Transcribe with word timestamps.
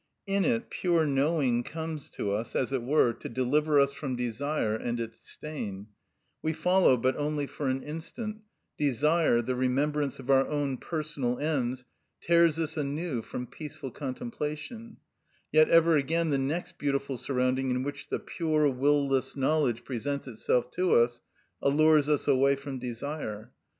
In 0.25 0.45
it 0.45 0.71
pure 0.71 1.05
knowing 1.05 1.61
comes 1.61 2.09
to 2.09 2.31
us, 2.31 2.55
as 2.55 2.73
it 2.73 2.81
were, 2.81 3.13
to 3.13 3.29
deliver 3.29 3.79
us 3.79 3.93
from 3.93 4.15
desire 4.15 4.73
and 4.73 4.99
its 4.99 5.19
stain; 5.29 5.89
we 6.41 6.53
follow, 6.53 6.97
but 6.97 7.15
only 7.17 7.45
for 7.45 7.67
an 7.69 7.83
instant; 7.83 8.41
desire, 8.79 9.43
the 9.43 9.53
remembrance 9.53 10.17
of 10.17 10.31
our 10.31 10.47
own 10.47 10.77
personal 10.77 11.37
ends, 11.37 11.85
tears 12.19 12.57
us 12.57 12.77
anew 12.77 13.21
from 13.21 13.45
peaceful 13.45 13.91
contemplation; 13.91 14.97
yet 15.51 15.69
ever 15.69 15.97
again 15.97 16.31
the 16.31 16.39
next 16.39 16.79
beautiful 16.79 17.15
surrounding 17.15 17.69
in 17.69 17.83
which 17.83 18.07
the 18.07 18.17
pure 18.17 18.67
will 18.67 19.07
less 19.07 19.35
knowledge 19.35 19.83
presents 19.83 20.27
itself 20.27 20.71
to 20.71 20.93
us, 20.95 21.21
allures 21.61 22.09
us 22.09 22.27
away 22.27 22.55
from 22.55 22.79
desire. 22.79 23.51